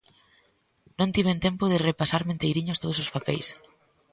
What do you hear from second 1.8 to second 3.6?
repasarme enteiriños todos os papeis.